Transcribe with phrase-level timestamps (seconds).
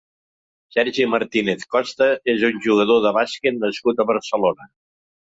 [0.75, 4.67] Sergi Martínez Costa és un jugador de bàsquet nascut a Barcelona.